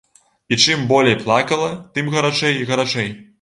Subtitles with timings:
[0.53, 1.69] І чым болей плакала,
[1.99, 3.09] тым гарачэй і гарачэй.